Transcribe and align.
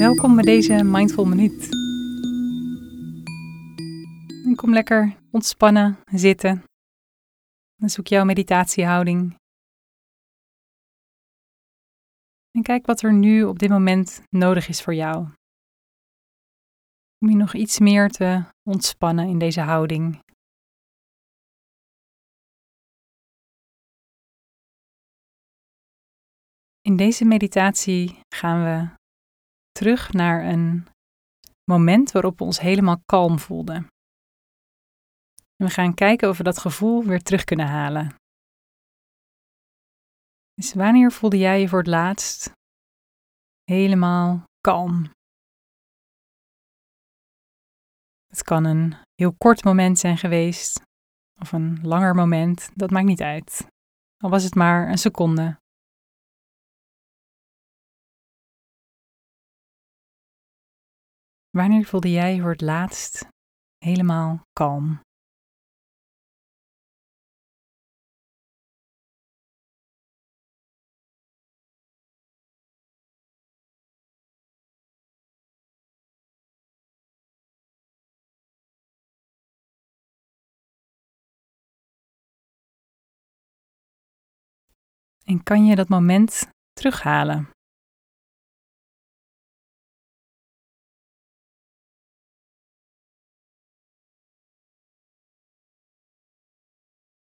Welkom 0.00 0.34
bij 0.34 0.44
deze 0.44 0.84
Mindful 0.84 1.24
Minuut. 1.24 1.68
En 4.46 4.52
kom 4.56 4.72
lekker 4.72 5.16
ontspannen 5.30 5.98
zitten. 6.04 6.64
En 7.82 7.90
zoek 7.90 8.06
jouw 8.06 8.24
meditatiehouding. 8.24 9.36
En 12.50 12.62
kijk 12.62 12.86
wat 12.86 13.02
er 13.02 13.12
nu 13.12 13.44
op 13.44 13.58
dit 13.58 13.70
moment 13.70 14.22
nodig 14.30 14.68
is 14.68 14.82
voor 14.82 14.94
jou. 14.94 15.28
Om 17.18 17.28
je 17.28 17.36
nog 17.36 17.54
iets 17.54 17.78
meer 17.78 18.08
te 18.08 18.44
ontspannen 18.62 19.28
in 19.28 19.38
deze 19.38 19.60
houding. 19.60 20.20
In 26.80 26.96
deze 26.96 27.24
meditatie 27.24 28.20
gaan 28.28 28.64
we 28.64 28.98
terug 29.72 30.12
naar 30.12 30.44
een 30.44 30.86
moment 31.64 32.12
waarop 32.12 32.38
we 32.38 32.44
ons 32.44 32.60
helemaal 32.60 33.02
kalm 33.06 33.38
voelden. 33.38 33.76
En 35.56 35.66
we 35.66 35.70
gaan 35.70 35.94
kijken 35.94 36.28
of 36.28 36.36
we 36.36 36.42
dat 36.42 36.58
gevoel 36.58 37.04
weer 37.04 37.22
terug 37.22 37.44
kunnen 37.44 37.66
halen. 37.66 38.14
Dus 40.54 40.74
wanneer 40.74 41.12
voelde 41.12 41.38
jij 41.38 41.60
je 41.60 41.68
voor 41.68 41.78
het 41.78 41.86
laatst 41.86 42.52
helemaal 43.64 44.44
kalm? 44.60 45.10
Het 48.26 48.42
kan 48.42 48.64
een 48.64 48.94
heel 49.14 49.32
kort 49.32 49.64
moment 49.64 49.98
zijn 49.98 50.18
geweest 50.18 50.82
of 51.40 51.52
een 51.52 51.80
langer 51.82 52.14
moment, 52.14 52.70
dat 52.74 52.90
maakt 52.90 53.06
niet 53.06 53.22
uit. 53.22 53.66
Al 54.16 54.30
was 54.30 54.42
het 54.42 54.54
maar 54.54 54.88
een 54.88 54.98
seconde. 54.98 55.58
Wanneer 61.50 61.84
voelde 61.84 62.10
jij 62.10 62.40
voor 62.40 62.50
het 62.50 62.60
laatst 62.60 63.28
helemaal 63.78 64.42
kalm? 64.52 65.00
En 85.24 85.42
kan 85.42 85.64
je 85.64 85.76
dat 85.76 85.88
moment 85.88 86.48
terughalen? 86.72 87.50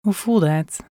Hoe 0.05 0.13
voelde 0.13 0.49
het? 0.49 0.85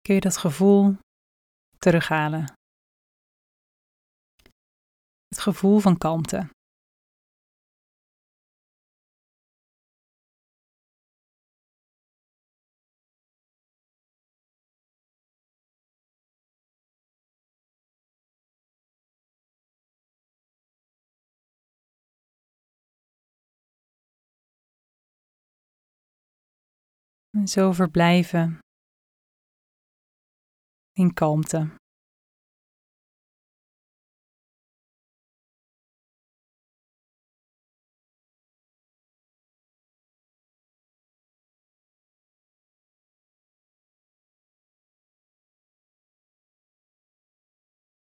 Kun 0.00 0.14
je 0.14 0.20
dat 0.20 0.36
gevoel 0.36 0.96
terughalen? 1.78 2.52
Het 5.28 5.38
gevoel 5.40 5.78
van 5.78 5.98
kalmte. 5.98 6.55
Zo 27.44 27.72
verblijven 27.72 28.58
in 30.92 31.14
kalmte. 31.14 31.70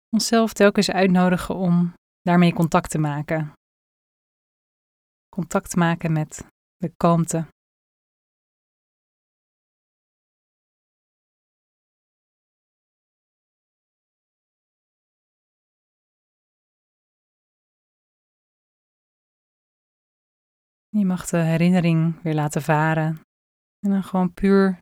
Onszelf 0.08 0.52
telkens 0.52 0.90
uitnodigen 0.90 1.54
om 1.54 1.92
daarmee 2.20 2.52
contact 2.52 2.90
te 2.90 2.98
maken. 2.98 3.52
Contact 5.28 5.76
maken 5.76 6.12
met 6.12 6.46
de 6.76 6.92
kalmte 6.96 7.46
Je 20.98 21.04
mag 21.04 21.26
de 21.26 21.36
herinnering 21.36 22.22
weer 22.22 22.34
laten 22.34 22.62
varen 22.62 23.20
en 23.78 23.90
dan 23.90 24.02
gewoon 24.02 24.32
puur 24.32 24.78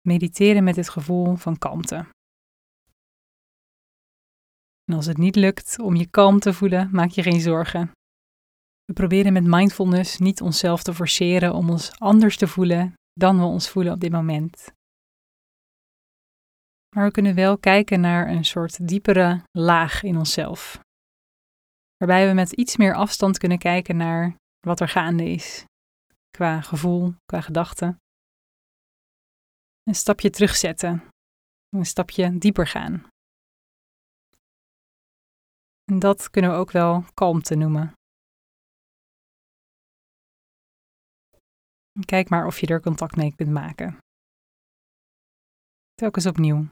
mediteren 0.00 0.64
met 0.64 0.74
dit 0.74 0.88
gevoel 0.88 1.36
van 1.36 1.58
kalmte. 1.58 2.06
En 4.84 4.94
als 4.94 5.06
het 5.06 5.16
niet 5.18 5.36
lukt 5.36 5.78
om 5.78 5.94
je 5.94 6.06
kalm 6.06 6.38
te 6.38 6.52
voelen, 6.52 6.88
maak 6.92 7.10
je 7.10 7.22
geen 7.22 7.40
zorgen. 7.40 7.90
We 8.84 8.92
proberen 8.92 9.32
met 9.32 9.44
mindfulness 9.44 10.18
niet 10.18 10.40
onszelf 10.40 10.82
te 10.82 10.94
forceren 10.94 11.54
om 11.54 11.70
ons 11.70 11.98
anders 11.98 12.36
te 12.36 12.48
voelen 12.48 12.94
dan 13.12 13.38
we 13.38 13.44
ons 13.44 13.68
voelen 13.68 13.92
op 13.92 14.00
dit 14.00 14.12
moment. 14.12 14.72
Maar 16.96 17.04
we 17.04 17.10
kunnen 17.10 17.34
wel 17.34 17.58
kijken 17.58 18.00
naar 18.00 18.28
een 18.28 18.44
soort 18.44 18.88
diepere 18.88 19.42
laag 19.50 20.02
in 20.02 20.16
onszelf. 20.16 20.80
Waarbij 21.96 22.28
we 22.28 22.34
met 22.34 22.52
iets 22.52 22.76
meer 22.76 22.94
afstand 22.94 23.38
kunnen 23.38 23.58
kijken 23.58 23.96
naar 23.96 24.36
wat 24.66 24.80
er 24.80 24.88
gaande 24.88 25.24
is, 25.24 25.64
qua 26.30 26.60
gevoel, 26.60 27.14
qua 27.24 27.40
gedachten. 27.40 27.96
Een 29.82 29.94
stapje 29.94 30.30
terugzetten, 30.30 31.08
een 31.68 31.86
stapje 31.86 32.38
dieper 32.38 32.66
gaan. 32.66 33.06
En 35.84 35.98
dat 35.98 36.30
kunnen 36.30 36.50
we 36.50 36.56
ook 36.56 36.70
wel 36.70 37.04
kalmte 37.14 37.54
noemen. 37.54 37.92
Kijk 42.04 42.28
maar 42.28 42.46
of 42.46 42.60
je 42.60 42.66
er 42.66 42.80
contact 42.80 43.16
mee 43.16 43.34
kunt 43.34 43.50
maken. 43.50 43.98
Telkens 45.94 46.26
opnieuw. 46.26 46.68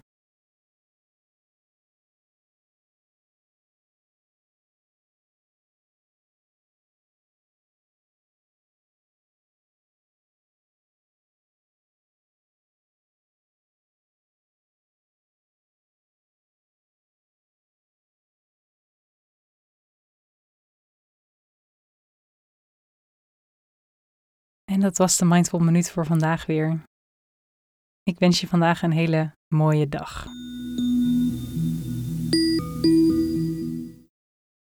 En 24.75 24.81
dat 24.81 24.97
was 24.97 25.17
de 25.17 25.25
Mindful 25.25 25.59
Minuut 25.59 25.91
voor 25.91 26.07
vandaag 26.07 26.47
weer. 26.47 26.83
Ik 28.03 28.19
wens 28.19 28.41
je 28.41 28.47
vandaag 28.47 28.83
een 28.83 28.93
hele 28.93 29.35
mooie 29.49 29.89
dag. 29.89 30.27